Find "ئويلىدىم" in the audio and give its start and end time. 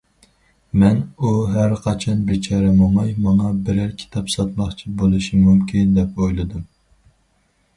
6.25-6.67